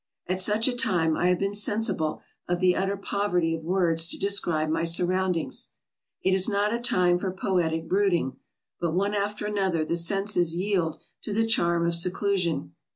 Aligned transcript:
At 0.25 0.39
such 0.39 0.67
a 0.67 0.75
time 0.75 1.15
I 1.15 1.27
have 1.27 1.37
been 1.37 1.53
sensible 1.53 2.23
of 2.47 2.59
the 2.59 2.75
utter 2.75 2.97
poverty 2.97 3.53
of 3.53 3.63
words 3.63 4.07
to 4.07 4.17
describe 4.17 4.67
my 4.67 4.83
surroundings. 4.83 5.69
It 6.23 6.33
is 6.33 6.49
not 6.49 6.73
a 6.73 6.79
time 6.79 7.19
for 7.19 7.31
poetic 7.31 7.87
brooding, 7.87 8.37
but 8.79 8.95
one 8.95 9.13
after 9.13 9.45
another 9.45 9.85
the 9.85 9.95
senses 9.95 10.55
yield 10.55 10.97
to 11.21 11.33
the 11.35 11.45
charm 11.45 11.85
of 11.85 11.93
seclusion. 11.93 12.73